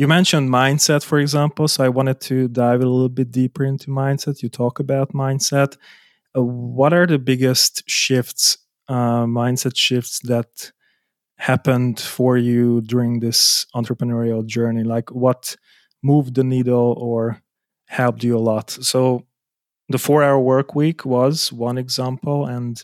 you 0.00 0.08
mentioned 0.08 0.48
mindset, 0.48 1.04
for 1.04 1.18
example. 1.18 1.68
So 1.68 1.84
I 1.84 1.90
wanted 1.90 2.22
to 2.22 2.48
dive 2.48 2.80
a 2.80 2.86
little 2.86 3.10
bit 3.10 3.30
deeper 3.30 3.66
into 3.66 3.90
mindset. 3.90 4.42
You 4.42 4.48
talk 4.48 4.80
about 4.80 5.12
mindset. 5.12 5.76
Uh, 6.34 6.42
what 6.42 6.94
are 6.94 7.06
the 7.06 7.18
biggest 7.18 7.82
shifts, 7.86 8.56
uh, 8.88 9.26
mindset 9.26 9.76
shifts 9.76 10.20
that 10.20 10.72
happened 11.36 12.00
for 12.00 12.38
you 12.38 12.80
during 12.80 13.20
this 13.20 13.66
entrepreneurial 13.74 14.46
journey? 14.46 14.84
Like 14.84 15.10
what 15.10 15.54
moved 16.02 16.34
the 16.34 16.44
needle 16.44 16.94
or 16.96 17.42
helped 17.86 18.24
you 18.24 18.38
a 18.38 18.46
lot? 18.52 18.70
So 18.70 19.26
the 19.90 19.98
four 19.98 20.22
hour 20.22 20.40
work 20.40 20.74
week 20.74 21.04
was 21.04 21.52
one 21.52 21.76
example 21.76 22.46
and 22.46 22.82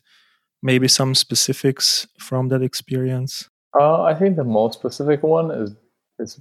maybe 0.62 0.86
some 0.86 1.14
specifics 1.14 2.06
from 2.18 2.48
that 2.48 2.60
experience. 2.60 3.48
Uh, 3.80 4.02
I 4.02 4.12
think 4.12 4.36
the 4.36 4.44
most 4.44 4.78
specific 4.78 5.22
one 5.22 5.50
is 5.50 5.74
is 6.18 6.40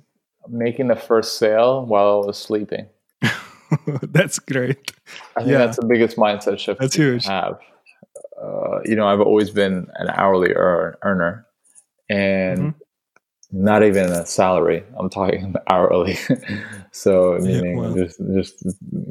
making 0.49 0.87
the 0.87 0.95
first 0.95 1.37
sale 1.37 1.85
while 1.85 2.23
I 2.23 2.27
was 2.27 2.37
sleeping. 2.37 2.87
that's 4.03 4.39
great. 4.39 4.91
I 5.35 5.41
think 5.41 5.51
yeah. 5.51 5.57
that's 5.59 5.77
the 5.77 5.85
biggest 5.85 6.17
mindset 6.17 6.59
shift. 6.59 6.79
That's 6.79 6.95
huge. 6.95 7.25
Have 7.25 7.59
uh, 8.41 8.79
you 8.83 8.95
know, 8.95 9.07
I've 9.07 9.21
always 9.21 9.49
been 9.49 9.87
an 9.95 10.09
hourly 10.09 10.53
earn, 10.53 10.95
earner, 11.03 11.45
and 12.09 12.59
mm-hmm. 12.59 13.63
not 13.63 13.83
even 13.83 14.11
a 14.11 14.25
salary. 14.25 14.83
I'm 14.97 15.09
talking 15.09 15.55
hourly, 15.69 16.17
so 16.91 17.37
meaning 17.41 17.77
yeah, 17.77 18.03
just 18.03 18.19
just 18.33 18.65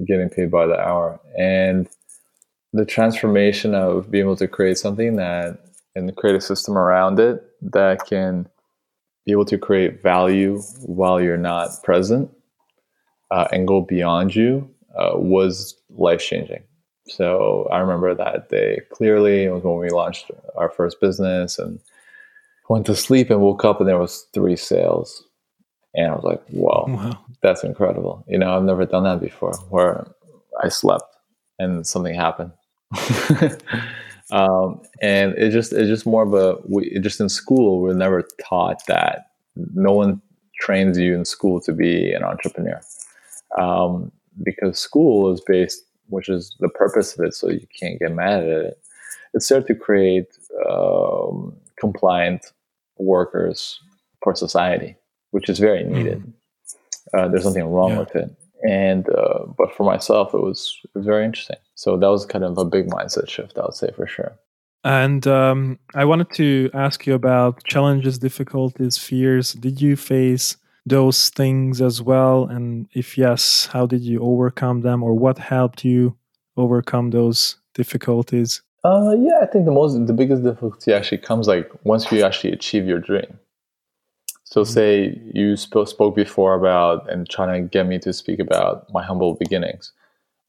getting 0.06 0.28
paid 0.28 0.50
by 0.50 0.66
the 0.66 0.78
hour. 0.78 1.20
And 1.38 1.88
the 2.72 2.84
transformation 2.84 3.74
of 3.74 4.10
being 4.10 4.24
able 4.24 4.36
to 4.36 4.48
create 4.48 4.78
something 4.78 5.16
that 5.16 5.58
and 5.94 6.14
create 6.16 6.36
a 6.36 6.41
system 6.41 6.77
around 6.77 7.20
it 7.20 7.42
that 7.62 8.05
can 8.06 8.48
be 9.24 9.33
able 9.33 9.45
to 9.46 9.59
create 9.59 10.02
value 10.02 10.60
while 10.83 11.20
you're 11.20 11.37
not 11.37 11.70
present 11.83 12.30
uh, 13.30 13.47
and 13.52 13.66
go 13.66 13.80
beyond 13.80 14.34
you 14.34 14.69
uh, 14.97 15.12
was 15.14 15.75
life 15.91 16.20
changing. 16.20 16.62
So 17.06 17.69
I 17.70 17.78
remember 17.78 18.14
that 18.14 18.48
day 18.48 18.81
clearly. 18.92 19.44
It 19.44 19.50
was 19.50 19.62
when 19.62 19.78
we 19.78 19.91
launched 19.91 20.31
our 20.56 20.70
first 20.70 21.00
business 21.00 21.58
and 21.58 21.78
went 22.69 22.86
to 22.86 22.97
sleep 22.97 23.31
and 23.31 23.41
woke 23.41 23.64
up 23.64 23.81
and 23.81 23.89
there 23.89 23.98
was 23.98 24.27
three 24.33 24.56
sales. 24.56 25.22
And 25.94 26.11
I 26.11 26.14
was 26.14 26.25
like, 26.25 26.44
whoa, 26.48 26.86
wow. 26.88 27.25
that's 27.41 27.62
incredible. 27.62 28.25
You 28.27 28.38
know, 28.38 28.56
I've 28.56 28.64
never 28.64 28.84
done 28.84 29.05
that 29.05 29.20
before 29.20 29.55
where 29.69 30.06
I 30.62 30.69
slept 30.69 31.14
and 31.59 31.86
something 31.86 32.14
happened. 32.14 32.53
um, 34.34 34.82
and 35.00 35.32
it 35.38 35.50
just 35.50 35.72
it's 35.72 35.88
just 35.88 36.06
more 36.06 36.24
of 36.24 36.34
a 36.34 36.58
we 36.68 36.98
just 36.98 37.20
in 37.20 37.28
school 37.28 37.80
we're 37.80 37.94
never 37.94 38.27
taught 38.44 38.84
that. 38.88 39.30
No 39.54 39.92
one 39.92 40.20
trains 40.60 40.98
you 40.98 41.14
in 41.14 41.24
school 41.24 41.60
to 41.60 41.72
be 41.72 42.12
an 42.12 42.24
entrepreneur. 42.24 42.80
Um, 43.56 44.10
because 44.42 44.76
school 44.80 45.32
is 45.32 45.41
based 45.41 45.84
which 46.08 46.28
is 46.28 46.56
the 46.58 46.68
purpose 46.68 47.16
of 47.16 47.24
it 47.24 47.34
so 47.34 47.48
you 47.48 47.66
can't 47.78 48.00
get 48.00 48.12
mad 48.12 48.42
at 48.42 48.64
it. 48.64 48.78
It's 49.34 49.48
there 49.48 49.62
to 49.62 49.74
create 49.74 50.36
um, 50.69 51.56
compliant 51.78 52.44
workers 52.98 53.78
for 54.20 54.34
society 54.34 54.96
which 55.30 55.48
is 55.48 55.60
very 55.60 55.84
needed. 55.84 56.22
Mm. 56.22 56.32
uh, 57.16 57.28
there's 57.28 57.44
nothing 57.44 57.66
wrong 57.66 57.91
yeah. 57.91 57.98
with 58.00 58.16
it. 58.16 58.36
And 58.69 59.08
uh, 59.10 59.44
but 59.56 59.72
for 59.76 59.84
myself 59.84 60.34
it 60.34 60.41
was, 60.41 60.76
it 60.82 60.91
was 60.98 61.06
very 61.06 61.24
interesting 61.24 61.58
so 61.75 61.97
that 61.97 62.08
was 62.08 62.27
kind 62.27 62.44
of 62.44 62.56
a 62.58 62.64
big 62.64 62.86
mindset 62.89 63.28
shift 63.28 63.58
i 63.58 63.62
would 63.62 63.75
say 63.75 63.91
for 63.97 64.06
sure. 64.06 64.33
And 64.84 65.27
um, 65.27 65.78
i 65.94 66.05
wanted 66.05 66.31
to 66.34 66.70
ask 66.75 67.06
you 67.06 67.14
about 67.14 67.64
challenges 67.64 68.19
difficulties 68.19 68.98
fears. 68.98 69.55
Did 69.55 69.81
you 69.81 69.97
face 69.97 70.56
those 70.86 71.31
things 71.31 71.81
as 71.81 72.03
well? 72.03 72.44
And 72.44 72.86
if 72.92 73.16
yes 73.16 73.66
how 73.72 73.86
did 73.86 74.03
you 74.03 74.20
overcome 74.20 74.83
them 74.83 75.03
or 75.03 75.14
what 75.14 75.39
helped 75.39 75.84
you 75.84 76.16
overcome 76.56 77.11
those 77.11 77.56
difficulties? 77.75 78.62
Uh, 78.84 79.16
yeah 79.19 79.38
i 79.42 79.47
think 79.47 79.65
the 79.65 79.72
most 79.81 80.06
the 80.06 80.12
biggest 80.12 80.43
difficulty 80.43 80.93
actually 80.93 81.22
comes 81.28 81.48
like 81.48 81.66
once 81.84 82.12
you 82.12 82.22
actually 82.22 82.53
achieve 82.53 82.87
your 82.87 83.00
dream. 83.00 83.38
So, 84.44 84.60
mm-hmm. 84.60 84.72
say 84.72 85.21
you 85.32 85.56
sp- 85.59 85.88
spoke 85.88 86.15
before 86.15 86.54
about 86.54 87.10
and 87.10 87.28
trying 87.28 87.62
to 87.62 87.69
get 87.69 87.87
me 87.87 87.98
to 87.98 88.12
speak 88.12 88.38
about 88.38 88.87
my 88.93 89.03
humble 89.03 89.34
beginnings. 89.34 89.93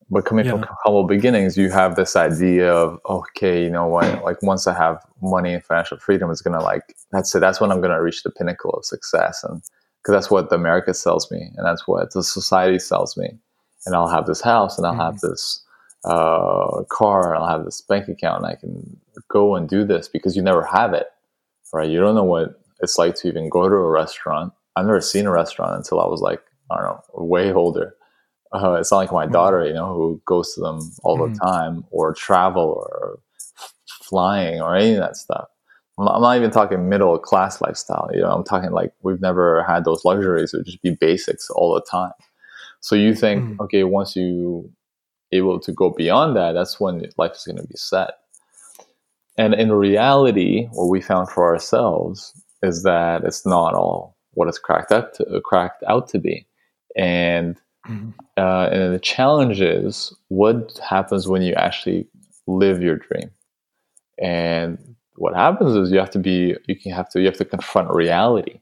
But 0.09 0.25
coming 0.25 0.45
yeah. 0.45 0.51
from 0.51 0.65
humble 0.83 1.05
beginnings, 1.05 1.57
you 1.57 1.71
have 1.71 1.95
this 1.95 2.15
idea 2.15 2.71
of 2.71 2.99
okay, 3.09 3.63
you 3.63 3.71
know 3.71 3.87
what? 3.87 4.23
Like 4.23 4.41
once 4.43 4.67
I 4.67 4.73
have 4.75 5.03
money 5.21 5.53
and 5.53 5.63
financial 5.63 5.97
freedom, 5.97 6.29
it's 6.29 6.41
gonna 6.41 6.61
like 6.61 6.95
that's 7.11 7.33
it. 7.33 7.39
That's 7.39 7.59
when 7.59 7.71
I'm 7.71 7.81
gonna 7.81 8.01
reach 8.01 8.21
the 8.23 8.29
pinnacle 8.29 8.71
of 8.71 8.85
success, 8.85 9.43
and 9.43 9.61
because 9.97 10.13
that's 10.13 10.29
what 10.29 10.49
the 10.49 10.55
America 10.55 10.93
sells 10.93 11.31
me, 11.31 11.49
and 11.57 11.65
that's 11.65 11.87
what 11.87 12.13
the 12.13 12.23
society 12.23 12.77
sells 12.77 13.17
me. 13.17 13.29
And 13.87 13.95
I'll 13.95 14.07
have 14.07 14.27
this 14.27 14.41
house, 14.41 14.77
and 14.77 14.85
I'll 14.85 14.93
mm-hmm. 14.93 15.01
have 15.01 15.19
this 15.21 15.63
uh, 16.03 16.83
car, 16.89 17.33
and 17.33 17.43
I'll 17.43 17.49
have 17.49 17.65
this 17.65 17.81
bank 17.81 18.07
account, 18.07 18.43
and 18.43 18.51
I 18.51 18.55
can 18.55 18.97
go 19.29 19.55
and 19.55 19.67
do 19.67 19.85
this 19.85 20.07
because 20.07 20.35
you 20.35 20.43
never 20.43 20.63
have 20.63 20.93
it, 20.93 21.07
right? 21.73 21.89
You 21.89 21.99
don't 21.99 22.15
know 22.15 22.23
what 22.23 22.61
it's 22.81 22.99
like 22.99 23.15
to 23.15 23.27
even 23.27 23.49
go 23.49 23.67
to 23.67 23.75
a 23.75 23.89
restaurant. 23.89 24.53
I've 24.75 24.85
never 24.85 25.01
seen 25.01 25.25
a 25.25 25.31
restaurant 25.31 25.75
until 25.75 25.99
I 25.99 26.07
was 26.07 26.21
like, 26.21 26.41
I 26.69 26.75
don't 26.75 26.85
know, 26.85 27.01
way 27.13 27.51
older. 27.51 27.95
Uh, 28.55 28.73
it's 28.79 28.91
not 28.91 28.97
like 28.97 29.11
my 29.11 29.25
mm-hmm. 29.25 29.33
daughter, 29.33 29.65
you 29.65 29.73
know, 29.73 29.93
who 29.93 30.21
goes 30.25 30.53
to 30.53 30.61
them 30.61 30.79
all 31.03 31.17
mm-hmm. 31.17 31.33
the 31.33 31.39
time 31.39 31.85
or 31.91 32.13
travel 32.13 32.83
or 32.89 33.19
flying 34.03 34.61
or 34.61 34.75
any 34.75 34.93
of 34.93 34.99
that 34.99 35.17
stuff. 35.17 35.47
I'm 35.97 36.05
not, 36.05 36.15
I'm 36.15 36.21
not 36.21 36.37
even 36.37 36.51
talking 36.51 36.89
middle 36.89 37.17
class 37.19 37.61
lifestyle. 37.61 38.09
You 38.13 38.21
know, 38.21 38.31
I'm 38.31 38.43
talking 38.43 38.71
like 38.71 38.91
we've 39.01 39.21
never 39.21 39.63
had 39.63 39.85
those 39.85 40.03
luxuries. 40.05 40.53
It 40.53 40.57
would 40.57 40.65
just 40.65 40.81
be 40.81 40.91
basics 40.91 41.49
all 41.49 41.73
the 41.73 41.81
time. 41.81 42.11
So 42.81 42.95
you 42.95 43.15
think, 43.15 43.43
mm-hmm. 43.43 43.61
okay, 43.61 43.83
once 43.83 44.15
you 44.15 44.71
able 45.31 45.59
to 45.59 45.71
go 45.71 45.89
beyond 45.89 46.35
that, 46.35 46.53
that's 46.53 46.79
when 46.79 47.03
life 47.17 47.33
is 47.35 47.45
going 47.45 47.57
to 47.57 47.67
be 47.67 47.75
set. 47.75 48.11
And 49.37 49.53
in 49.53 49.71
reality, 49.71 50.67
what 50.71 50.89
we 50.89 51.01
found 51.01 51.29
for 51.29 51.45
ourselves 51.45 52.31
is 52.61 52.83
that 52.83 53.23
it's 53.23 53.45
not 53.45 53.73
all 53.73 54.15
what 54.33 54.47
it's 54.47 54.59
cracked 54.59 54.91
up 54.91 55.13
to, 55.13 55.41
cracked 55.43 55.83
out 55.87 56.07
to 56.09 56.19
be, 56.19 56.45
and 56.95 57.59
mm-hmm. 57.87 58.09
uh, 58.37 58.67
and 58.67 58.93
the 58.93 58.99
challenge 58.99 59.61
is 59.61 60.13
what 60.29 60.79
happens 60.87 61.27
when 61.27 61.41
you 61.41 61.53
actually 61.55 62.07
live 62.47 62.81
your 62.81 62.97
dream, 62.97 63.31
and 64.19 64.77
what 65.15 65.35
happens 65.35 65.75
is 65.75 65.91
you 65.91 65.99
have 65.99 66.11
to 66.11 66.19
be 66.19 66.55
you 66.67 66.75
can 66.75 66.91
have 66.91 67.09
to 67.09 67.19
you 67.19 67.25
have 67.25 67.37
to 67.37 67.45
confront 67.45 67.89
reality 67.89 68.59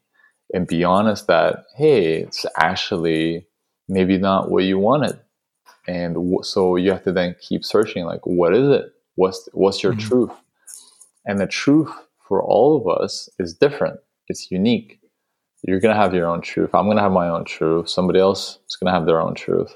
and 0.54 0.68
be 0.68 0.84
honest 0.84 1.28
that 1.28 1.66
hey 1.76 2.18
it's 2.18 2.46
actually 2.58 3.46
maybe 3.88 4.18
not 4.18 4.52
what 4.52 4.64
you 4.64 4.78
wanted 4.78 5.20
and 5.88 6.14
w- 6.14 6.44
so 6.44 6.76
you 6.76 6.92
have 6.92 7.04
to 7.04 7.12
then 7.12 7.36
keep 7.42 7.66
searching 7.66 8.06
like 8.06 8.24
what 8.26 8.54
is 8.54 8.70
it 8.70 8.94
what's 9.16 9.50
what's 9.54 9.82
your 9.82 9.94
mm-hmm. 9.94 10.08
truth 10.08 10.32
and 11.26 11.40
the 11.40 11.48
truth 11.48 11.90
for 12.28 12.42
all 12.42 12.78
of 12.78 13.02
us 13.02 13.30
is 13.40 13.54
different. 13.54 14.00
It's 14.28 14.50
unique. 14.52 15.00
You're 15.63 15.79
going 15.79 15.96
to 15.96 16.01
have 16.01 16.13
your 16.13 16.28
own 16.28 16.41
truth. 16.41 16.72
I'm 16.74 16.85
going 16.85 16.97
to 16.97 17.03
have 17.03 17.12
my 17.12 17.29
own 17.29 17.46
truth. 17.46 17.90
Somebody 17.90 18.19
else 18.19 18.59
is 18.68 18.75
going 18.75 18.91
to 18.91 18.97
have 18.97 19.06
their 19.06 19.22
own 19.22 19.34
truth. 19.34 19.75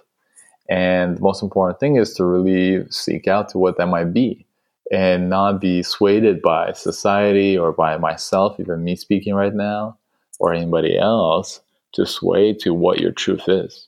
And 0.70 1.18
the 1.18 1.22
most 1.22 1.42
important 1.42 1.80
thing 1.80 1.96
is 1.96 2.14
to 2.16 2.26
really 2.26 2.86
seek 2.90 3.28
out 3.28 3.50
to 3.50 3.58
what 3.58 3.78
that 3.78 3.88
might 3.88 4.14
be 4.14 4.46
and 4.92 5.30
not 5.30 5.62
be 5.62 5.82
swayed 5.82 6.42
by 6.42 6.74
society 6.74 7.58
or 7.58 7.72
by 7.72 7.98
myself, 7.98 8.60
even 8.60 8.84
me 8.84 8.96
speaking 8.96 9.34
right 9.34 9.54
now, 9.54 9.98
or 10.40 10.54
anybody 10.54 10.98
else, 10.98 11.62
to 11.94 12.06
sway 12.06 12.54
to 12.54 12.74
what 12.74 13.00
your 13.00 13.12
truth 13.12 13.48
is 13.48 13.88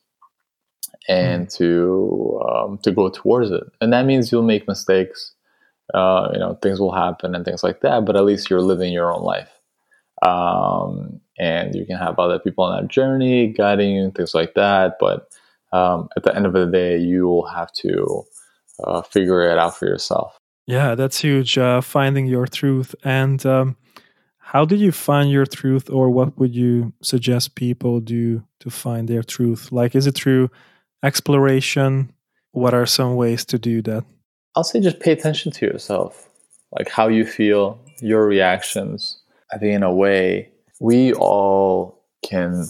and 1.10 1.48
mm. 1.48 1.58
to 1.58 2.42
um, 2.50 2.78
to 2.80 2.92
go 2.92 3.10
towards 3.10 3.52
it. 3.52 3.64
And 3.82 3.92
that 3.92 4.06
means 4.06 4.32
you'll 4.32 4.44
make 4.44 4.68
mistakes 4.68 5.34
uh, 5.94 6.30
you 6.34 6.40
know 6.40 6.56
things 6.62 6.80
will 6.80 6.92
happen 6.94 7.36
and 7.36 7.46
things 7.46 7.64
like 7.64 7.82
that 7.82 8.06
but 8.06 8.16
at 8.16 8.24
least 8.24 8.50
you're 8.50 8.62
living 8.62 8.94
your 8.94 9.14
own 9.14 9.24
life 9.24 9.50
um, 10.22 11.19
and 11.40 11.74
you 11.74 11.86
can 11.86 11.98
have 11.98 12.20
other 12.20 12.40
people 12.40 12.64
on 12.64 12.82
that 12.82 12.92
journey 12.92 13.48
guiding 13.48 13.96
you 13.96 14.04
and 14.04 14.16
things 14.16 14.34
like 14.34 14.54
that 14.56 14.98
but 15.00 15.30
um, 15.72 16.10
at 16.18 16.24
the 16.24 16.36
end 16.36 16.46
of 16.46 16.54
the 16.54 16.66
day 16.66 16.98
you 16.98 17.26
will 17.26 17.46
have 17.46 17.72
to 17.72 18.24
uh, 18.84 19.02
figure 19.02 19.42
it 19.50 19.58
out 19.58 19.78
for 19.78 19.86
yourself. 19.86 20.38
Yeah 20.68 20.96
that's 20.96 21.20
huge 21.20 21.58
uh, 21.58 21.82
finding 21.82 22.28
your 22.28 22.46
truth 22.46 22.94
and 23.04 23.46
um, 23.46 23.78
how 24.38 24.66
did 24.66 24.80
you 24.80 24.92
find 24.92 25.30
your 25.30 25.46
truth 25.46 25.90
or 25.90 26.10
what 26.10 26.38
would 26.38 26.56
you 26.56 26.94
suggest 27.02 27.56
people 27.56 28.00
do 28.00 28.44
to 28.60 28.70
find 28.70 29.08
their 29.08 29.24
truth? 29.24 29.72
Like 29.72 29.96
is 29.96 30.08
it 30.08 30.16
through 30.16 30.50
exploration? 31.04 32.12
What 32.52 32.74
are 32.74 32.86
some 32.86 33.16
ways 33.16 33.46
to 33.46 33.60
do 33.60 33.82
that? 33.84 34.04
I'll 34.56 34.64
say 34.64 34.80
just 34.80 35.00
pay 35.00 35.12
attention 35.12 35.52
to 35.54 35.66
yourself, 35.66 36.28
like 36.78 36.90
how 36.90 37.08
you 37.08 37.26
feel, 37.26 37.80
your 38.02 38.26
reactions. 38.26 39.22
I 39.54 39.58
think 39.58 39.76
in 39.76 39.84
a 39.84 39.94
way, 39.94 40.50
we 40.80 41.14
all 41.14 42.04
can 42.24 42.66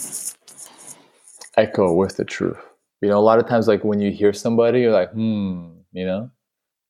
echo 1.57 1.94
with 1.94 2.17
the 2.17 2.25
truth. 2.25 2.57
You 3.01 3.09
know, 3.09 3.17
a 3.17 3.21
lot 3.21 3.39
of 3.39 3.47
times, 3.47 3.67
like 3.67 3.83
when 3.83 4.01
you 4.01 4.11
hear 4.11 4.33
somebody, 4.33 4.81
you're 4.81 4.91
like, 4.91 5.11
hmm, 5.11 5.69
you 5.94 6.06
know, 6.06 6.29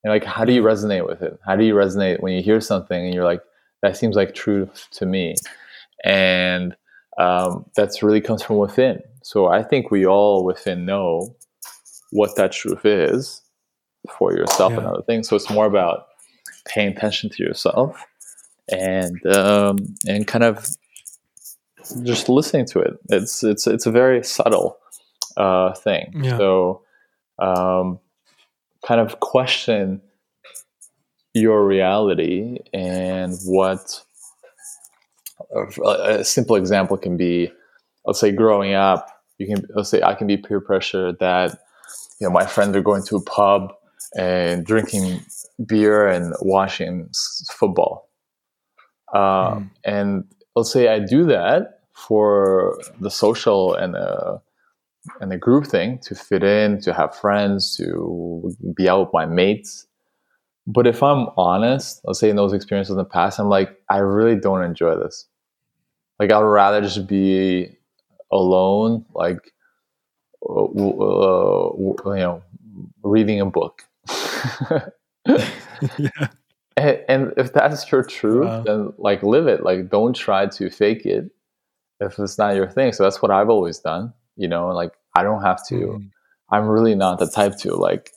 and 0.04 0.14
like, 0.14 0.24
how 0.24 0.46
do 0.46 0.54
you 0.54 0.64
resonate 0.64 1.08
with 1.08 1.22
it? 1.22 1.38
How 1.46 1.56
do 1.56 1.64
you 1.64 1.74
resonate 1.74 2.22
when 2.22 2.34
you 2.34 2.42
hear 2.42 2.62
something 2.62 3.06
and 3.06 3.14
you're 3.14 3.26
like, 3.26 3.42
that 3.82 3.98
seems 3.98 4.16
like 4.16 4.34
truth 4.34 4.88
to 4.92 5.06
me? 5.06 5.36
And 6.06 6.76
um, 7.18 7.66
that's 7.76 8.02
really 8.02 8.22
comes 8.22 8.42
from 8.42 8.58
within. 8.58 9.02
So 9.24 9.48
I 9.48 9.62
think 9.62 9.92
we 9.92 10.06
all 10.06 10.46
within 10.46 10.86
know 10.86 11.36
what 12.12 12.36
that 12.38 12.52
truth 12.54 12.86
is 12.86 13.42
for 14.18 14.34
yourself 14.34 14.72
yeah. 14.72 14.80
and 14.80 14.88
other 14.88 15.04
things. 15.04 15.28
So 15.28 15.36
it's 15.36 15.50
more 15.50 15.66
about 15.66 16.08
paying 16.66 16.90
attention 16.90 17.30
to 17.30 17.44
yourself 17.44 18.04
and 18.72 19.26
um, 19.28 19.78
and 20.08 20.26
kind 20.26 20.44
of 20.44 20.66
just 22.04 22.30
listening 22.30 22.66
to 22.68 22.80
it. 22.80 22.94
It's 23.10 23.44
it's 23.44 23.68
it's 23.68 23.86
a 23.86 23.92
very 23.92 24.24
subtle 24.24 24.78
uh, 25.38 25.74
thing. 25.74 26.22
Yeah. 26.24 26.38
So 26.38 26.82
um, 27.40 28.00
kind 28.86 29.02
of 29.02 29.20
question 29.20 30.02
your 31.34 31.66
reality 31.66 32.58
and 32.74 33.36
what 33.46 34.02
a 35.86 36.24
simple 36.24 36.56
example 36.56 36.98
can 36.98 37.18
be 37.18 37.52
let's 38.06 38.20
say 38.20 38.32
growing 38.32 38.74
up 38.74 39.08
you 39.38 39.48
can 39.48 39.64
let's 39.76 39.90
say 39.90 40.02
i 40.02 40.14
can 40.14 40.28
be 40.28 40.38
peer 40.38 40.60
pressure 40.60 41.14
that 41.14 41.52
you 42.20 42.28
know 42.28 42.32
my 42.32 42.46
friends 42.46 42.76
are 42.76 42.82
going 42.82 43.04
to 43.04 43.16
a 43.16 43.22
pub 43.22 43.72
and 44.18 44.66
drinking 44.66 45.20
beer 45.66 46.08
and 46.08 46.34
watching 46.42 47.10
football 47.52 48.10
uh, 49.14 49.56
mm. 49.56 49.70
and 49.84 50.24
let's 50.56 50.72
say 50.72 50.88
i 50.88 51.00
do 51.00 51.26
that 51.26 51.79
for 52.08 52.80
the 53.00 53.12
social 53.12 53.74
and 53.74 53.94
the 53.94 54.42
and 55.22 55.32
the 55.32 55.38
group 55.38 55.66
thing 55.66 55.98
to 56.00 56.14
fit 56.16 56.44
in 56.44 56.80
to 56.82 56.94
have 56.94 57.16
friends 57.16 57.76
to 57.78 58.52
be 58.76 58.90
out 58.90 59.00
with 59.00 59.14
my 59.14 59.26
mates 59.26 59.88
but 60.68 60.86
if 60.86 61.02
i'm 61.02 61.28
honest 61.38 62.02
let's 62.04 62.20
say 62.20 62.30
in 62.30 62.36
those 62.36 62.54
experiences 62.54 62.92
in 62.92 62.98
the 62.98 63.06
past 63.06 63.40
i'm 63.40 63.50
like 63.50 63.80
i 63.90 63.98
really 63.98 64.40
don't 64.40 64.64
enjoy 64.64 64.96
this 64.96 65.30
like 66.20 66.32
I'd 66.34 66.42
rather 66.42 66.82
just 66.82 67.08
be 67.08 67.78
alone, 68.32 69.06
like 69.14 69.54
uh, 70.48 70.64
uh, 70.64 71.74
you 71.76 71.96
know, 72.06 72.44
reading 73.04 73.40
a 73.40 73.46
book. 73.46 73.84
yeah. 75.28 76.08
And, 76.78 77.04
and, 77.10 77.34
if 77.36 77.52
that's 77.52 77.92
your 77.92 78.04
truth, 78.04 78.46
wow. 78.46 78.64
then 78.64 78.94
like 78.98 79.22
live 79.22 79.48
it. 79.48 79.66
Like 79.66 79.90
don't 79.90 80.16
try 80.16 80.46
to 80.46 80.70
fake 80.70 81.06
it 81.06 81.30
if 82.00 82.20
it's 82.20 82.38
not 82.38 82.56
your 82.56 82.70
thing. 82.70 82.94
So 82.94 83.04
that's 83.04 83.22
what 83.22 83.32
I've 83.32 83.50
always 83.50 83.80
done. 83.80 84.14
You 84.36 84.48
know, 84.48 84.68
like 84.70 84.94
I 85.16 85.24
don't 85.24 85.42
have 85.42 85.66
to. 85.68 85.76
Mm. 85.76 86.10
I'm 86.52 86.68
really 86.68 86.96
not 86.96 87.20
the 87.20 87.28
type 87.28 87.58
to 87.60 87.76
like, 87.76 88.12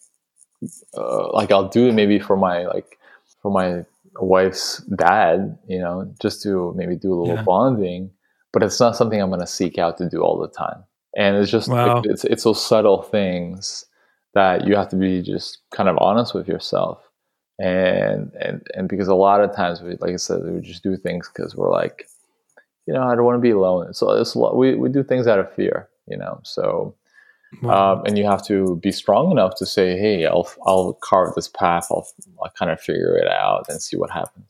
uh, 0.97 1.33
like 1.33 1.53
I'll 1.53 1.69
do 1.69 1.89
it 1.89 1.95
maybe 1.95 2.19
for 2.19 2.37
my 2.37 2.67
like 2.67 2.99
for 3.43 3.51
my 3.51 3.85
wife's 4.21 4.79
dad, 4.97 5.59
you 5.69 5.79
know, 5.79 6.13
just 6.21 6.43
to 6.43 6.73
maybe 6.77 6.97
do 6.97 7.13
a 7.13 7.17
little 7.17 7.37
yeah. 7.37 7.43
bonding. 7.43 8.11
But 8.53 8.63
it's 8.63 8.81
not 8.81 8.97
something 8.97 9.21
I'm 9.21 9.31
going 9.31 9.41
to 9.41 9.47
seek 9.47 9.79
out 9.79 9.99
to 9.99 10.09
do 10.09 10.23
all 10.23 10.39
the 10.39 10.49
time. 10.49 10.85
And 11.17 11.37
it's 11.37 11.51
just 11.51 11.69
wow. 11.69 11.97
like, 11.97 12.07
it's 12.07 12.25
it's 12.25 12.45
those 12.45 12.65
subtle 12.65 13.03
things 13.03 13.85
that 14.35 14.67
you 14.67 14.77
have 14.77 14.89
to 14.91 14.97
be 14.97 15.23
just 15.23 15.59
kind 15.71 15.89
of 15.89 15.99
honest 15.99 16.35
with 16.35 16.49
yourself. 16.49 16.99
And 17.59 18.33
and 18.41 18.67
and 18.75 18.89
because 18.89 19.09
a 19.09 19.15
lot 19.15 19.43
of 19.43 19.55
times, 19.55 19.83
we, 19.83 19.97
like 20.01 20.13
I 20.13 20.17
said, 20.17 20.43
we 20.43 20.61
just 20.61 20.83
do 20.83 20.97
things 20.97 21.29
because 21.29 21.55
we're 21.55 21.71
like, 21.71 22.07
you 22.87 22.95
know, 22.95 23.03
I 23.03 23.15
don't 23.15 23.25
want 23.25 23.37
to 23.37 23.41
be 23.41 23.51
alone. 23.51 23.95
So 23.95 24.11
it's 24.11 24.35
we 24.35 24.75
we 24.75 24.89
do 24.89 25.03
things 25.03 25.27
out 25.27 25.39
of 25.39 25.53
fear, 25.55 25.89
you 26.07 26.17
know. 26.17 26.41
So 26.43 26.95
Wow. 27.61 27.97
Um, 27.97 28.07
and 28.07 28.17
you 28.17 28.25
have 28.25 28.45
to 28.47 28.77
be 28.77 28.91
strong 28.91 29.31
enough 29.31 29.57
to 29.57 29.67
say, 29.67 29.97
"Hey, 29.99 30.25
I'll 30.25 30.49
I'll 30.67 30.95
carve 30.95 31.35
this 31.35 31.49
path. 31.49 31.89
I'll 31.91 32.09
I'll 32.43 32.51
kind 32.59 32.71
of 32.71 32.81
figure 32.81 33.17
it 33.17 33.29
out 33.29 33.67
and 33.69 33.81
see 33.81 33.97
what 33.97 34.11
happens." 34.11 34.47